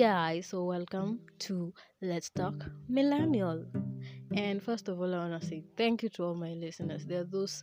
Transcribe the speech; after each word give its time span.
guys, 0.00 0.46
so 0.46 0.64
welcome 0.64 1.20
to 1.38 1.74
Let's 2.00 2.30
Talk 2.30 2.54
Millennial. 2.88 3.66
And 4.34 4.62
first 4.62 4.88
of 4.88 4.98
all, 4.98 5.14
I 5.14 5.28
want 5.28 5.42
to 5.42 5.46
say 5.46 5.62
thank 5.76 6.02
you 6.02 6.08
to 6.08 6.24
all 6.24 6.34
my 6.34 6.54
listeners. 6.54 7.04
There 7.04 7.20
are 7.20 7.24
those 7.24 7.62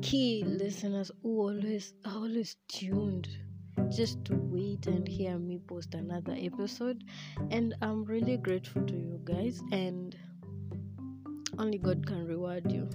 key 0.00 0.44
listeners 0.46 1.10
who 1.22 1.38
always 1.38 1.92
always 2.06 2.56
tuned 2.68 3.28
just 3.90 4.24
to 4.24 4.36
wait 4.36 4.86
and 4.86 5.06
hear 5.06 5.38
me 5.38 5.58
post 5.58 5.94
another 5.94 6.34
episode. 6.38 7.04
And 7.50 7.74
I'm 7.82 8.02
really 8.06 8.38
grateful 8.38 8.86
to 8.86 8.94
you 8.94 9.20
guys, 9.24 9.60
and 9.70 10.16
only 11.58 11.76
God 11.76 12.06
can 12.06 12.26
reward 12.26 12.72
you. 12.72 12.88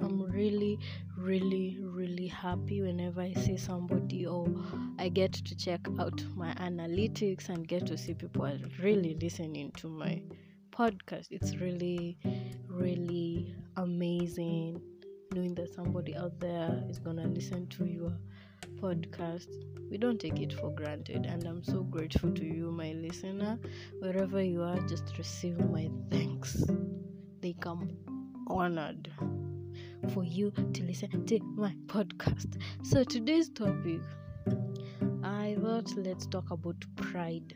I'm 0.00 0.20
really, 0.20 0.80
really, 1.16 1.78
really 1.80 2.26
happy 2.26 2.82
whenever 2.82 3.20
I 3.20 3.34
see 3.34 3.56
somebody 3.56 4.26
or 4.26 4.48
I 5.04 5.10
get 5.10 5.34
to 5.34 5.54
check 5.54 5.86
out 5.98 6.24
my 6.34 6.54
analytics 6.54 7.50
and 7.50 7.68
get 7.68 7.86
to 7.88 7.98
see 7.98 8.14
people 8.14 8.46
are 8.46 8.58
really 8.82 9.18
listening 9.20 9.70
to 9.72 9.86
my 9.86 10.22
podcast. 10.70 11.26
It's 11.30 11.56
really, 11.56 12.16
really 12.70 13.54
amazing 13.76 14.80
knowing 15.34 15.54
that 15.56 15.74
somebody 15.74 16.16
out 16.16 16.40
there 16.40 16.82
is 16.88 16.98
gonna 16.98 17.26
listen 17.26 17.66
to 17.66 17.84
your 17.84 18.14
podcast. 18.76 19.48
We 19.90 19.98
don't 19.98 20.18
take 20.18 20.40
it 20.40 20.54
for 20.54 20.70
granted, 20.70 21.26
and 21.26 21.44
I'm 21.44 21.62
so 21.62 21.82
grateful 21.82 22.32
to 22.32 22.42
you, 22.42 22.72
my 22.72 22.92
listener. 22.92 23.58
Wherever 23.98 24.42
you 24.42 24.62
are, 24.62 24.80
just 24.88 25.18
receive 25.18 25.58
my 25.68 25.90
thanks. 26.10 26.64
They 27.42 27.52
come 27.60 27.90
honored 28.46 29.12
for 30.14 30.24
you 30.24 30.50
to 30.50 30.82
listen 30.82 31.26
to 31.26 31.40
my 31.40 31.74
podcast. 31.88 32.58
So, 32.82 33.04
today's 33.04 33.50
topic, 33.50 34.00
I 35.22 35.56
thought 35.60 35.96
let's 35.96 36.26
talk 36.26 36.50
about 36.50 36.84
pride. 36.96 37.54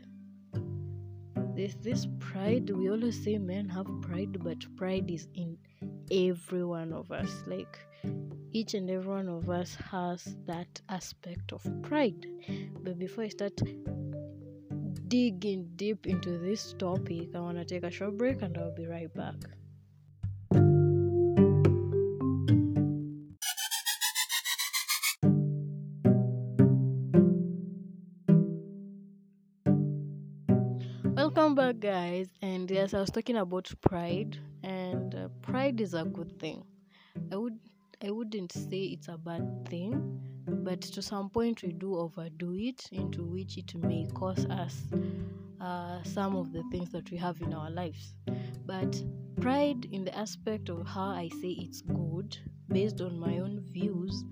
There's 1.55 1.75
this 1.75 2.07
pride, 2.19 2.69
we 2.69 2.89
always 2.89 3.21
say 3.23 3.37
men 3.37 3.67
have 3.69 3.87
pride, 4.01 4.41
but 4.43 4.57
pride 4.77 5.11
is 5.11 5.27
in 5.33 5.57
every 6.11 6.63
one 6.63 6.93
of 6.93 7.11
us. 7.11 7.43
Like, 7.47 7.77
each 8.51 8.73
and 8.73 8.89
every 8.89 9.11
one 9.11 9.27
of 9.29 9.49
us 9.49 9.75
has 9.91 10.37
that 10.45 10.81
aspect 10.89 11.51
of 11.51 11.61
pride. 11.81 12.25
But 12.81 12.97
before 12.97 13.25
I 13.25 13.29
start 13.29 13.61
digging 15.07 15.69
deep 15.75 16.07
into 16.07 16.37
this 16.37 16.73
topic, 16.79 17.29
I 17.35 17.39
want 17.39 17.57
to 17.57 17.65
take 17.65 17.83
a 17.83 17.91
short 17.91 18.17
break 18.17 18.41
and 18.41 18.57
I'll 18.57 18.73
be 18.73 18.85
right 18.85 19.13
back. 19.13 19.35
Back, 31.59 31.79
guys. 31.81 32.29
And 32.41 32.71
yes, 32.71 32.93
I 32.93 33.01
was 33.01 33.09
talking 33.09 33.35
about 33.35 33.69
pride, 33.81 34.37
and 34.63 35.13
uh, 35.13 35.27
pride 35.41 35.81
is 35.81 35.93
a 35.93 36.05
good 36.05 36.39
thing. 36.39 36.63
I 37.33 37.35
would 37.35 37.59
I 38.01 38.11
wouldn't 38.11 38.53
say 38.53 38.83
it's 38.83 39.09
a 39.09 39.17
bad 39.17 39.67
thing, 39.67 40.21
but 40.47 40.81
to 40.81 41.01
some 41.01 41.29
point 41.29 41.61
we 41.61 41.73
do 41.73 41.97
overdo 41.97 42.53
it, 42.53 42.87
into 42.93 43.25
which 43.25 43.57
it 43.57 43.75
may 43.75 44.07
cause 44.13 44.45
us 44.45 44.87
uh, 45.59 46.01
some 46.03 46.37
of 46.37 46.53
the 46.53 46.63
things 46.71 46.91
that 46.91 47.11
we 47.11 47.17
have 47.17 47.41
in 47.41 47.53
our 47.53 47.69
lives. 47.69 48.13
But 48.65 49.03
pride, 49.41 49.83
in 49.91 50.05
the 50.05 50.17
aspect 50.17 50.69
of 50.69 50.87
how 50.87 51.09
I 51.09 51.27
say 51.41 51.57
it's 51.59 51.81
good, 51.81 52.37
based 52.69 53.01
on 53.01 53.19
my 53.19 53.39
own 53.39 53.65
views, 53.69 54.23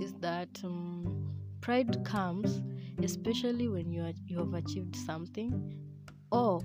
is 0.00 0.14
that 0.20 0.48
um, 0.64 1.30
pride 1.60 2.02
comes 2.06 2.62
especially 3.02 3.68
when 3.68 3.90
you 3.90 4.02
are, 4.02 4.12
you 4.26 4.38
have 4.38 4.54
achieved 4.54 4.94
something 4.94 5.82
or 6.32 6.60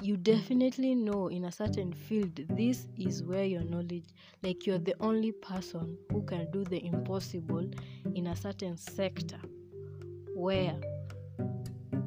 you 0.00 0.16
definitely 0.16 0.94
know 0.94 1.28
in 1.28 1.44
a 1.44 1.52
certain 1.52 1.92
field 1.92 2.38
this 2.50 2.86
is 2.98 3.22
where 3.22 3.44
your 3.44 3.64
knowledge 3.64 4.04
like 4.42 4.66
you're 4.66 4.78
the 4.78 4.94
only 5.00 5.32
person 5.32 5.96
who 6.12 6.22
can 6.22 6.50
do 6.52 6.62
the 6.64 6.84
impossible 6.84 7.68
in 8.14 8.26
a 8.28 8.36
certain 8.36 8.76
sector 8.76 9.40
where 10.34 10.78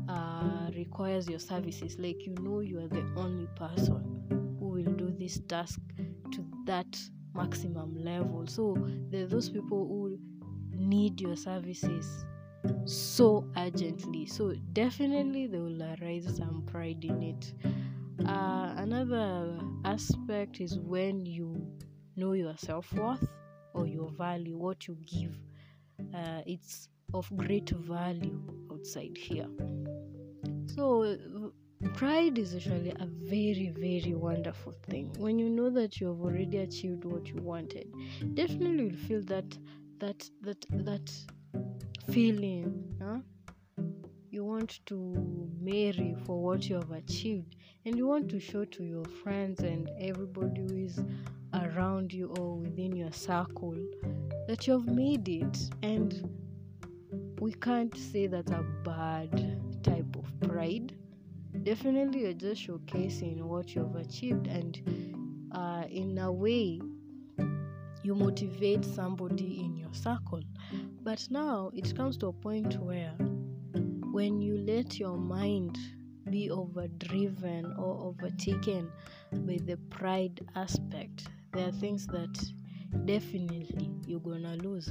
uh, 0.08 0.69
requires 0.75 1.28
your 1.28 1.40
services. 1.40 1.97
Like 2.00 2.25
you 2.25 2.35
know 2.41 2.59
you 2.59 2.79
are 2.79 2.88
the 2.88 3.06
only 3.16 3.47
person 3.56 4.58
who 4.59 4.68
will 4.69 4.94
do 4.94 5.12
this 5.18 5.40
task 5.47 5.79
to 6.31 6.46
that 6.66 6.88
maximum 7.34 7.96
level. 7.96 8.46
So 8.47 8.78
there 9.09 9.24
are 9.24 9.28
those 9.28 9.50
people 9.50 9.88
who 9.88 10.19
need 10.78 11.19
your 11.19 11.35
services 11.35 12.25
so 12.85 13.45
urgently. 13.57 14.25
So 14.25 14.53
definitely 14.73 15.47
there 15.47 15.61
will 15.61 15.83
arise 15.83 16.38
some 16.38 16.63
pride 16.66 17.03
in 17.03 17.23
it. 17.23 17.53
Uh, 18.28 18.73
another 18.78 19.59
aspect 19.85 20.59
is 20.59 20.79
when 20.79 21.25
you 21.25 21.66
know 22.16 22.33
your 22.33 22.55
self 22.57 22.91
worth 22.94 23.28
or 23.73 23.88
your 23.88 24.09
value, 24.11 24.57
what 24.57 24.88
you 24.88 24.97
give. 25.05 25.38
Uh, 26.13 26.41
it's 26.45 26.89
of 27.13 27.29
great 27.38 27.69
value 27.69 28.41
outside 28.72 29.17
here. 29.17 29.47
So 30.67 31.51
pride 31.94 32.38
is 32.38 32.55
actually 32.55 32.91
a 32.99 33.05
very 33.05 33.72
very 33.75 34.13
wonderful 34.16 34.73
thing 34.89 35.13
when 35.19 35.38
you 35.38 35.49
know 35.49 35.69
that 35.69 35.99
you 36.01 36.07
have 36.07 36.19
already 36.19 36.57
achieved 36.57 37.05
what 37.05 37.28
you 37.28 37.39
wanted 37.41 37.88
definitely 38.34 38.85
you'll 38.85 39.07
feel 39.07 39.22
that 39.23 39.57
that 39.99 40.28
that 40.41 40.66
that 40.72 41.11
feeling 42.12 42.84
huh? 43.01 43.19
you 44.29 44.44
want 44.45 44.79
to 44.85 45.50
marry 45.59 46.16
for 46.25 46.41
what 46.41 46.69
you 46.69 46.75
have 46.75 46.91
achieved 46.91 47.56
and 47.85 47.97
you 47.97 48.07
want 48.07 48.29
to 48.29 48.40
show 48.40 48.66
to 48.66 48.84
your 48.84 49.06
friends 49.23 49.62
and 49.62 49.90
everybody 50.00 50.62
who 50.62 50.78
is 50.78 51.00
around 51.53 52.13
you 52.13 52.34
or 52.38 52.57
within 52.57 52.96
your 52.96 53.12
circle 53.12 53.75
that 54.47 54.67
you 54.67 54.73
have 54.73 54.88
made 54.88 55.28
it. 55.28 55.69
And 55.84 56.29
we 57.40 57.53
can't 57.53 57.96
say 57.96 58.28
that's 58.28 58.51
a 58.51 58.66
bad 58.84 59.59
type 59.84 60.16
of 60.16 60.50
pride. 60.50 60.96
Definitely 61.63 62.22
you're 62.22 62.34
just 62.34 62.67
showcasing 62.67 63.41
what 63.41 63.73
you 63.73 63.81
have 63.81 63.96
achieved 63.96 64.47
and 64.47 65.50
uh, 65.51 65.84
in 65.90 66.17
a 66.17 66.31
way 66.31 66.81
you 68.03 68.16
motivate 68.16 68.85
somebody 68.85 69.62
in 69.66 69.75
your 69.75 69.94
circle 69.94 70.41
but 71.07 71.25
now 71.29 71.72
it 71.73 71.95
comes 71.95 72.18
to 72.18 72.28
a 72.28 72.34
point 72.34 72.78
where 72.81 73.13
when 74.12 74.41
you 74.41 74.57
let 74.57 75.00
your 75.00 75.16
mind 75.16 75.78
be 76.29 76.50
overdriven 76.50 77.73
or 77.79 78.09
overtaken 78.09 78.91
by 79.31 79.57
the 79.63 79.78
pride 79.90 80.46
aspect, 80.57 81.29
there 81.53 81.69
are 81.69 81.72
things 81.72 82.07
that 82.07 82.38
definitely 83.06 83.90
you're 84.06 84.19
gonna 84.19 84.57
lose. 84.57 84.90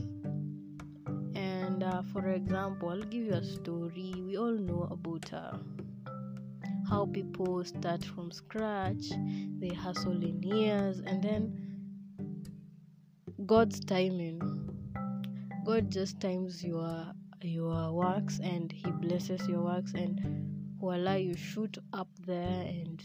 And 1.34 1.82
uh, 1.82 2.00
for 2.14 2.30
example, 2.30 2.88
I'll 2.88 3.02
give 3.02 3.24
you 3.26 3.34
a 3.34 3.44
story. 3.44 4.14
We 4.16 4.38
all 4.38 4.56
know 4.56 4.88
about 4.90 5.30
uh, 5.34 5.58
how 6.88 7.04
people 7.12 7.62
start 7.62 8.02
from 8.02 8.32
scratch, 8.32 9.10
they 9.58 9.68
hustle 9.68 10.22
in 10.22 10.42
years, 10.42 11.00
and 11.00 11.22
then 11.22 12.56
God's 13.44 13.80
timing 13.80 14.65
God 15.66 15.90
just 15.90 16.20
times 16.20 16.62
your 16.62 17.06
your 17.42 17.92
works 17.92 18.38
and 18.40 18.70
He 18.70 18.88
blesses 18.88 19.48
your 19.48 19.62
works 19.62 19.94
and 19.94 20.20
voila 20.78 21.14
you 21.14 21.36
shoot 21.36 21.76
up 21.92 22.06
there 22.24 22.62
and 22.62 23.02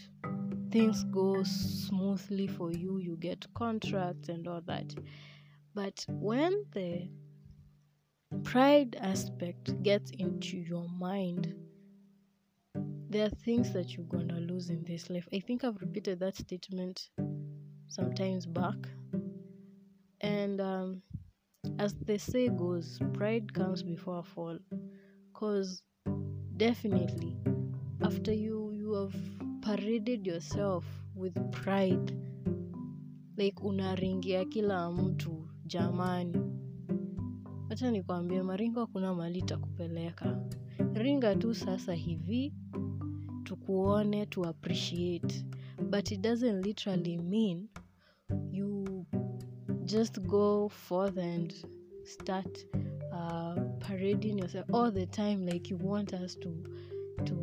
things 0.72 1.04
go 1.06 1.42
smoothly 1.42 2.46
for 2.46 2.72
you. 2.72 3.00
You 3.00 3.18
get 3.18 3.52
contracts 3.56 4.30
and 4.30 4.48
all 4.48 4.62
that. 4.68 4.94
But 5.74 6.06
when 6.08 6.66
the 6.72 7.10
pride 8.44 8.96
aspect 9.02 9.82
gets 9.82 10.12
into 10.12 10.58
your 10.58 10.88
mind, 10.88 11.56
there 13.10 13.26
are 13.26 13.36
things 13.44 13.74
that 13.74 13.98
you're 13.98 14.06
gonna 14.06 14.40
lose 14.40 14.70
in 14.70 14.84
this 14.84 15.10
life. 15.10 15.28
I 15.34 15.40
think 15.40 15.64
I've 15.64 15.82
repeated 15.82 16.20
that 16.20 16.38
statement 16.38 17.10
sometimes 17.88 18.46
back. 18.46 18.78
And 20.22 20.62
um, 20.62 21.02
as 21.80 21.96
the 22.06 22.18
say 22.20 22.50
goes, 22.50 23.00
pride 23.14 23.54
comes 23.54 23.84
before 23.84 24.20
a 24.20 24.24
fall. 24.24 24.58
Cause 25.34 25.84
definitely 26.58 27.36
after 28.02 28.32
you 28.34 28.72
you 28.72 28.94
have 28.94 29.16
paraded 29.62 30.28
yourself 30.28 30.86
with 31.16 31.34
pride 31.52 32.12
like 33.38 33.56
unaringia 33.64 34.46
kila 34.46 34.92
mtu 34.92 35.48
jamani. 35.66 36.38
Hata 37.70 37.92
nikwambie 37.92 38.42
maringo 38.44 38.88
kuna 38.88 39.14
mali 39.16 39.40
itakupeleka. 39.40 40.40
Ringa 40.94 41.36
tu 41.36 41.56
sasa 41.56 41.94
hivi 41.94 42.54
tukuone 43.44 44.26
to 44.26 44.44
appreciate. 44.44 45.46
But 45.90 46.12
it 46.12 46.22
doesn't 46.22 46.66
literally 46.66 47.18
mean 47.18 47.68
just 49.92 50.26
go 50.26 50.70
forth 50.70 51.18
and 51.18 51.54
start 52.06 52.48
uh, 53.14 53.56
parading 53.82 54.38
yourself 54.38 54.66
all 54.72 54.90
the 54.90 55.06
time 55.08 55.46
like 55.46 55.70
you 55.70 55.76
want 55.76 56.14
us 56.14 56.36
to 56.36 56.64
to 57.26 57.36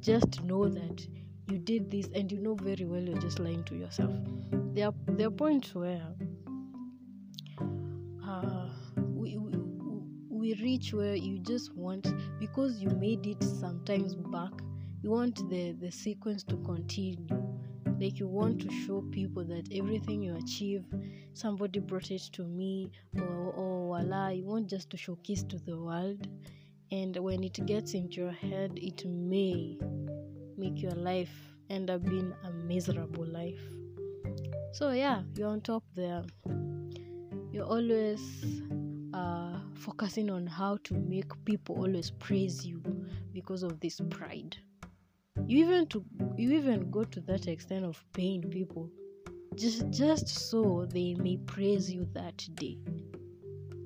just 0.00 0.42
know 0.44 0.68
that 0.68 1.04
you 1.48 1.58
did 1.58 1.90
this 1.90 2.08
and 2.14 2.30
you 2.30 2.38
know 2.38 2.54
very 2.54 2.84
well 2.84 3.00
you're 3.00 3.18
just 3.18 3.40
lying 3.40 3.64
to 3.64 3.74
yourself. 3.74 4.14
There 4.72 4.86
are 4.86 4.94
there 5.08 5.26
are 5.26 5.30
points 5.30 5.74
where 5.74 6.06
uh, 8.24 8.68
we, 8.96 9.36
we 9.36 9.52
we 10.30 10.54
reach 10.62 10.94
where 10.94 11.16
you 11.16 11.40
just 11.40 11.74
want 11.74 12.06
because 12.38 12.80
you 12.80 12.88
made 12.90 13.26
it 13.26 13.42
sometimes 13.42 14.14
back 14.14 14.52
you 15.02 15.10
want 15.10 15.36
the 15.50 15.72
the 15.72 15.90
sequence 15.90 16.44
to 16.44 16.56
continue 16.58 17.51
like 18.02 18.18
you 18.18 18.26
want 18.26 18.60
to 18.60 18.68
show 18.84 19.00
people 19.12 19.44
that 19.44 19.68
everything 19.72 20.22
you 20.24 20.34
achieve 20.34 20.84
somebody 21.34 21.78
brought 21.78 22.10
it 22.10 22.22
to 22.32 22.42
me 22.42 22.90
or, 23.16 23.52
or 23.52 23.86
voila 23.86 24.28
you 24.30 24.44
want 24.44 24.68
just 24.68 24.90
to 24.90 24.96
showcase 24.96 25.44
to 25.44 25.56
the 25.58 25.78
world. 25.78 26.26
And 26.90 27.16
when 27.16 27.44
it 27.44 27.64
gets 27.64 27.94
into 27.94 28.22
your 28.22 28.32
head 28.32 28.72
it 28.74 29.06
may 29.06 29.78
make 30.58 30.82
your 30.82 30.96
life 30.96 31.32
end 31.70 31.90
up 31.90 32.02
being 32.04 32.34
a 32.42 32.50
miserable 32.50 33.24
life. 33.24 33.62
So 34.72 34.90
yeah 34.90 35.22
you're 35.36 35.50
on 35.50 35.60
top 35.60 35.84
there. 35.94 36.24
You're 37.52 37.66
always 37.66 38.20
uh, 39.14 39.60
focusing 39.74 40.28
on 40.28 40.48
how 40.48 40.78
to 40.84 40.94
make 40.94 41.30
people 41.44 41.76
always 41.76 42.10
praise 42.10 42.66
you 42.66 42.82
because 43.32 43.62
of 43.62 43.78
this 43.78 44.00
pride 44.10 44.56
you 45.52 45.66
even 45.66 45.86
to 45.86 46.02
you 46.36 46.52
even 46.52 46.90
go 46.90 47.04
to 47.04 47.20
that 47.20 47.46
extent 47.46 47.84
of 47.84 48.02
paying 48.14 48.42
people 48.48 48.90
just 49.54 49.90
just 49.90 50.26
so 50.26 50.86
they 50.86 51.14
may 51.14 51.36
praise 51.36 51.92
you 51.92 52.06
that 52.14 52.38
day. 52.54 52.78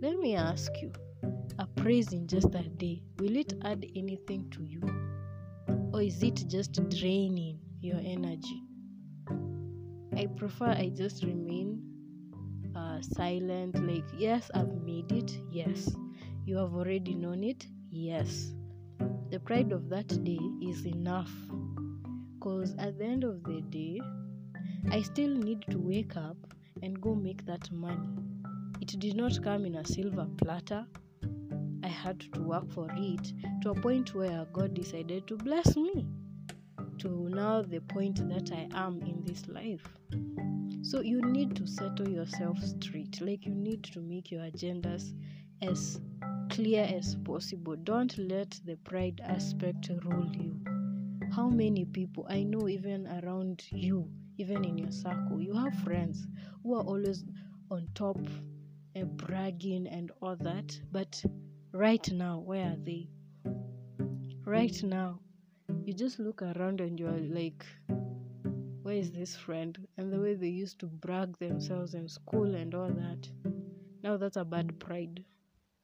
Let 0.00 0.16
me 0.20 0.36
ask 0.36 0.70
you 0.80 0.92
a 1.58 1.66
praise 1.66 2.12
in 2.12 2.28
just 2.28 2.54
a 2.54 2.62
day 2.62 3.02
will 3.18 3.36
it 3.36 3.54
add 3.64 3.84
anything 3.96 4.48
to 4.50 4.62
you? 4.62 4.80
Or 5.92 6.02
is 6.02 6.22
it 6.22 6.44
just 6.46 6.74
draining 6.88 7.58
your 7.80 7.98
energy? 7.98 8.62
I 10.16 10.26
prefer 10.26 10.70
i 10.70 10.90
just 10.94 11.24
remain 11.24 11.82
uh, 12.76 13.00
silent 13.02 13.74
like 13.86 14.06
yes 14.16 14.50
i've 14.54 14.74
made 14.84 15.10
it 15.10 15.36
yes. 15.50 15.90
You 16.44 16.58
have 16.58 16.74
already 16.74 17.14
known 17.14 17.42
it 17.42 17.66
yes 17.90 18.52
the 19.30 19.40
pride 19.40 19.72
of 19.72 19.88
that 19.88 20.08
day 20.24 20.38
is 20.62 20.86
enough. 20.86 21.32
Because 22.34 22.74
at 22.78 22.98
the 22.98 23.04
end 23.04 23.24
of 23.24 23.42
the 23.44 23.60
day 23.70 24.00
i 24.90 25.02
still 25.02 25.30
need 25.30 25.64
to 25.70 25.78
wake 25.78 26.16
up 26.16 26.36
and 26.82 27.00
go 27.00 27.14
make 27.14 27.44
that 27.46 27.70
money. 27.72 28.08
It 28.80 28.98
did 29.00 29.16
not 29.16 29.42
come 29.42 29.64
in 29.64 29.76
a 29.76 29.84
silver 29.86 30.26
platter. 30.36 30.86
I 31.82 31.88
had 31.88 32.20
to 32.34 32.40
work 32.40 32.70
for 32.70 32.88
it 32.96 33.32
to 33.62 33.70
a 33.70 33.74
point 33.74 34.14
where 34.14 34.46
god 34.52 34.74
decided 34.74 35.26
to 35.26 35.36
bless 35.36 35.76
me 35.76 36.06
to 36.98 37.28
now 37.28 37.62
the 37.62 37.80
point 37.80 38.28
that 38.28 38.50
i 38.52 38.68
am 38.86 39.02
in 39.02 39.24
this 39.24 39.48
life. 39.48 39.86
So 40.82 41.00
you 41.00 41.20
need 41.20 41.56
to 41.56 41.66
settle 41.66 42.08
yourself 42.08 42.58
straight. 42.62 43.20
Like 43.20 43.44
you 43.44 43.54
need 43.54 43.82
to 43.84 44.00
make 44.00 44.30
your 44.30 44.42
agendas 44.42 45.12
as 45.60 46.00
clear 46.56 46.84
as 46.84 47.16
possible. 47.16 47.76
Don't 47.76 48.16
let 48.16 48.58
the 48.64 48.76
pride 48.76 49.20
aspect 49.22 49.90
rule 50.04 50.34
you. 50.34 50.58
How 51.30 51.50
many 51.50 51.84
people 51.84 52.26
I 52.30 52.44
know, 52.44 52.66
even 52.66 53.06
around 53.06 53.62
you, 53.70 54.08
even 54.38 54.64
in 54.64 54.78
your 54.78 54.90
circle, 54.90 55.38
you 55.38 55.52
have 55.52 55.74
friends 55.80 56.26
who 56.62 56.76
are 56.76 56.82
always 56.82 57.26
on 57.70 57.86
top 57.94 58.16
and 58.94 59.14
bragging 59.18 59.86
and 59.86 60.10
all 60.22 60.34
that, 60.36 60.80
but 60.90 61.22
right 61.72 62.10
now, 62.10 62.38
where 62.38 62.68
are 62.68 62.78
they? 62.82 63.10
Right 64.46 64.82
now, 64.82 65.20
you 65.84 65.92
just 65.92 66.18
look 66.18 66.40
around 66.40 66.80
and 66.80 66.98
you're 66.98 67.20
like, 67.20 67.66
where 68.80 68.96
is 68.96 69.10
this 69.10 69.36
friend? 69.36 69.76
And 69.98 70.10
the 70.10 70.18
way 70.18 70.32
they 70.32 70.48
used 70.48 70.78
to 70.78 70.86
brag 70.86 71.36
themselves 71.36 71.92
in 71.92 72.08
school 72.08 72.54
and 72.54 72.74
all 72.74 72.88
that. 72.88 73.28
Now 74.02 74.16
that's 74.16 74.38
a 74.38 74.44
bad 74.44 74.78
pride. 74.78 75.22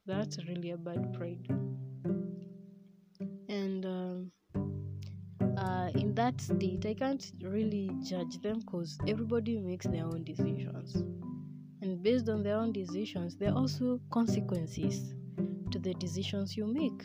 That's 0.05 0.37
really 0.45 0.71
a 0.71 0.77
bad 0.77 1.13
pride. 1.13 1.47
And 3.47 3.85
um, 3.85 4.31
uh, 5.57 5.89
in 5.95 6.13
that 6.15 6.41
state, 6.41 6.85
I 6.85 6.93
can't 6.93 7.31
really 7.41 7.89
judge 8.03 8.41
them 8.41 8.59
because 8.59 8.97
everybody 9.07 9.57
makes 9.59 9.85
their 9.85 10.03
own 10.03 10.23
decisions. 10.25 10.95
And 11.81 12.03
based 12.03 12.27
on 12.27 12.43
their 12.43 12.57
own 12.57 12.73
decisions, 12.73 13.37
there 13.37 13.51
are 13.51 13.57
also 13.57 13.99
consequences 14.11 15.13
to 15.71 15.79
the 15.79 15.93
decisions 15.93 16.57
you 16.57 16.65
make. 16.67 17.03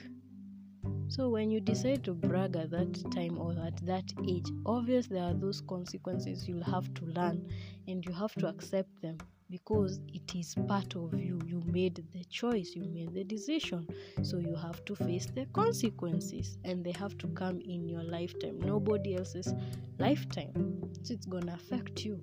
So 1.06 1.30
when 1.30 1.50
you 1.50 1.60
decide 1.60 2.02
to 2.04 2.14
brag 2.14 2.56
at 2.56 2.70
that 2.70 3.12
time 3.12 3.38
or 3.38 3.52
at 3.64 3.76
that 3.86 4.12
age, 4.28 4.50
obviously 4.66 5.18
there 5.18 5.26
are 5.26 5.34
those 5.34 5.60
consequences 5.60 6.48
you'll 6.48 6.64
have 6.64 6.92
to 6.94 7.04
learn 7.06 7.48
and 7.86 8.04
you 8.04 8.12
have 8.12 8.34
to 8.34 8.48
accept 8.48 9.00
them 9.02 9.18
because 9.50 10.00
it 10.12 10.34
is 10.34 10.54
part 10.66 10.94
of 10.94 11.14
you. 11.18 11.40
You 11.46 11.62
made 11.66 12.04
the 12.12 12.24
choice, 12.24 12.72
you 12.74 12.84
made 12.84 13.14
the 13.14 13.24
decision. 13.24 13.86
So 14.22 14.38
you 14.38 14.54
have 14.54 14.84
to 14.86 14.94
face 14.94 15.26
the 15.26 15.46
consequences 15.52 16.58
and 16.64 16.84
they 16.84 16.92
have 16.92 17.16
to 17.18 17.28
come 17.28 17.60
in 17.60 17.88
your 17.88 18.02
lifetime, 18.02 18.58
nobody 18.60 19.16
else's 19.16 19.54
lifetime. 19.98 20.82
So 21.02 21.14
it's 21.14 21.26
gonna 21.26 21.54
affect 21.54 22.04
you. 22.04 22.20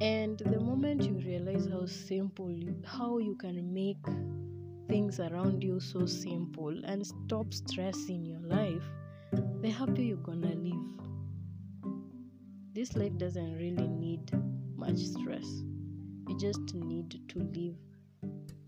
And 0.00 0.38
the 0.38 0.58
moment 0.58 1.04
you 1.04 1.14
realize 1.14 1.68
how 1.68 1.86
simple, 1.86 2.50
you, 2.50 2.74
how 2.84 3.18
you 3.18 3.36
can 3.36 3.72
make 3.72 4.04
things 4.88 5.20
around 5.20 5.62
you 5.62 5.78
so 5.78 6.06
simple 6.06 6.76
and 6.84 7.06
stop 7.06 7.54
stressing 7.54 8.26
your 8.26 8.40
life, 8.40 8.82
the 9.60 9.70
happier 9.70 10.04
you're 10.04 10.16
gonna 10.16 10.54
live. 10.54 10.82
This 12.74 12.96
life 12.96 13.16
doesn't 13.18 13.54
really 13.54 13.86
need 13.86 14.32
much 14.76 14.98
stress. 14.98 15.62
You 16.28 16.38
just 16.38 16.74
need 16.74 17.28
to 17.28 17.38
live 17.38 17.76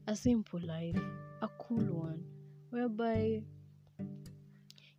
a 0.06 0.16
simple 0.16 0.60
life, 0.60 0.96
a 1.42 1.48
cool 1.58 1.84
one, 1.84 2.24
whereby 2.70 3.42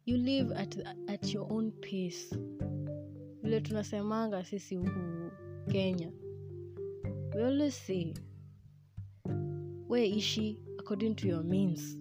you 0.05 0.17
live 0.17 0.51
at, 0.51 0.75
at 1.07 1.33
your 1.33 1.47
own 1.51 1.71
pace. 1.81 2.33
Vile 3.43 3.61
tunasemanga 3.61 4.43
sisi 4.43 4.75
huku 4.75 5.31
Kenya, 5.71 6.11
we 7.35 7.43
always 7.43 7.75
say 7.75 8.13
we 9.87 10.57
according 10.79 11.15
to 11.15 11.27
your 11.27 11.43
means. 11.43 11.97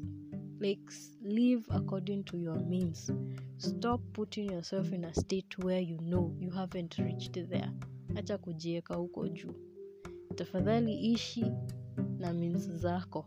Like 0.61 0.81
live 1.23 1.65
according 1.71 2.25
to 2.25 2.37
your 2.39 2.61
means. 2.61 3.11
Stop 3.57 4.01
putting 4.13 4.51
yourself 4.51 4.93
in 4.93 5.05
a 5.05 5.15
state 5.15 5.59
where 5.59 5.81
you 5.81 5.99
know 6.03 6.35
you 6.39 6.51
haven't 6.51 6.99
reached 6.99 7.35
there. 7.49 7.71
Acha 8.15 8.39
kujieka 8.39 8.95
huko 8.95 9.29
juu. 9.29 9.55
Tafadhali 10.35 11.13
ishi 11.13 11.45
na 12.19 12.33
means 12.33 12.67
zako. 12.67 13.25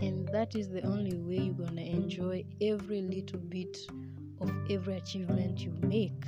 And 0.00 0.26
that 0.28 0.56
is 0.56 0.68
the 0.68 0.82
only 0.82 1.16
way 1.16 1.38
you're 1.44 1.66
gonna 1.66 1.82
enjoy 1.82 2.44
every 2.60 3.02
little 3.02 3.38
bit 3.38 3.76
of 4.40 4.50
every 4.70 4.94
achievement 4.96 5.60
you 5.60 5.72
make. 5.82 6.24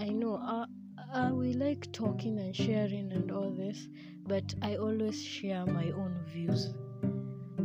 I 0.00 0.08
know 0.08 0.36
uh, 0.36 0.66
uh, 1.14 1.30
we 1.32 1.52
like 1.52 1.92
talking 1.92 2.38
and 2.38 2.56
sharing 2.56 3.12
and 3.12 3.30
all 3.30 3.50
this, 3.50 3.86
but 4.26 4.54
I 4.62 4.76
always 4.76 5.22
share 5.22 5.66
my 5.66 5.90
own 5.90 6.18
views. 6.26 6.74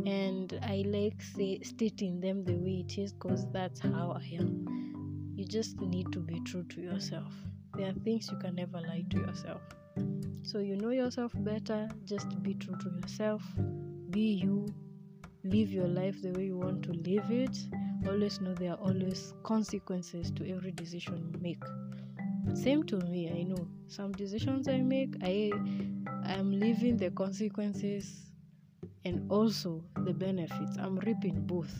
And 0.06 0.58
I 0.62 0.84
like 0.86 1.20
say, 1.22 1.60
stating 1.62 2.20
them 2.20 2.44
the 2.44 2.56
way 2.56 2.84
it 2.86 2.98
is 2.98 3.12
because 3.12 3.50
that's 3.52 3.80
how 3.80 4.16
I 4.16 4.34
am. 4.34 5.34
You 5.34 5.44
just 5.44 5.80
need 5.80 6.12
to 6.12 6.20
be 6.20 6.40
true 6.40 6.64
to 6.64 6.80
yourself. 6.80 7.32
There 7.78 7.90
are 7.90 7.92
things 8.02 8.28
you 8.28 8.36
can 8.38 8.56
never 8.56 8.80
lie 8.80 9.04
to 9.10 9.18
yourself. 9.18 9.60
So 10.42 10.58
you 10.58 10.74
know 10.74 10.90
yourself 10.90 11.30
better, 11.36 11.88
just 12.04 12.42
be 12.42 12.54
true 12.54 12.74
to 12.76 12.90
yourself, 12.90 13.40
be 14.10 14.32
you, 14.42 14.66
live 15.44 15.70
your 15.70 15.86
life 15.86 16.20
the 16.20 16.32
way 16.32 16.46
you 16.46 16.58
want 16.58 16.82
to 16.82 16.92
live 16.92 17.30
it. 17.30 17.56
Always 18.08 18.40
know 18.40 18.52
there 18.54 18.72
are 18.72 18.78
always 18.78 19.32
consequences 19.44 20.32
to 20.32 20.50
every 20.50 20.72
decision 20.72 21.30
you 21.32 21.40
make. 21.40 21.62
Same 22.52 22.82
to 22.84 22.96
me, 22.96 23.30
I 23.30 23.44
know 23.44 23.68
some 23.86 24.10
decisions 24.10 24.66
I 24.66 24.78
make, 24.78 25.14
I 25.22 25.52
am 26.24 26.50
living 26.50 26.96
the 26.96 27.12
consequences 27.12 28.32
and 29.04 29.30
also 29.30 29.84
the 29.98 30.12
benefits. 30.12 30.76
I'm 30.78 30.98
reaping 30.98 31.46
both 31.46 31.72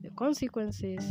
the 0.00 0.10
consequences 0.10 1.02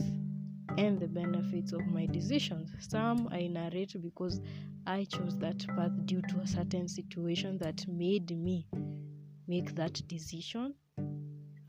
and 0.77 0.99
the 0.99 1.07
benefits 1.07 1.73
of 1.73 1.85
my 1.87 2.05
decisions. 2.05 2.71
Some 2.79 3.27
I 3.31 3.47
narrate 3.47 3.95
because 4.01 4.41
I 4.85 5.05
chose 5.05 5.37
that 5.39 5.65
path 5.75 5.91
due 6.05 6.21
to 6.29 6.39
a 6.39 6.47
certain 6.47 6.87
situation 6.87 7.57
that 7.59 7.85
made 7.87 8.29
me 8.37 8.67
make 9.47 9.75
that 9.75 10.01
decision. 10.07 10.75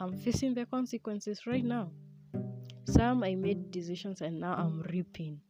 I'm 0.00 0.16
facing 0.16 0.54
the 0.54 0.66
consequences 0.66 1.46
right 1.46 1.64
now. 1.64 1.90
Some 2.84 3.22
I 3.22 3.34
made 3.34 3.70
decisions 3.70 4.20
and 4.20 4.40
now 4.40 4.54
I'm 4.54 4.82
reaping 4.92 5.40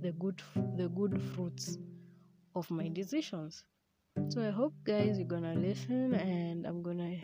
the 0.00 0.12
good 0.12 0.42
the 0.76 0.88
good 0.88 1.20
fruits 1.34 1.78
of 2.54 2.70
my 2.70 2.88
decisions. 2.88 3.64
So 4.28 4.40
I 4.46 4.50
hope 4.50 4.72
guys 4.84 5.18
you're 5.18 5.28
gonna 5.28 5.54
listen 5.54 6.14
and 6.14 6.66
I'm 6.66 6.82
gonna 6.82 7.16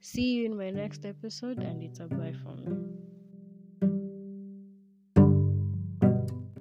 see 0.00 0.34
you 0.34 0.46
in 0.46 0.56
my 0.56 0.70
next 0.70 1.04
episode 1.04 1.58
and 1.58 1.82
it's 1.82 2.00
a 2.00 2.06
bye 2.06 2.34
for 2.42 2.54
me. 2.54 3.07